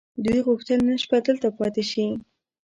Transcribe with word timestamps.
دوی 0.25 0.39
غوښتل 0.47 0.79
نن 0.87 0.97
شپه 1.03 1.17
دلته 1.27 1.47
پاتې 1.59 1.83
شي. 1.91 2.05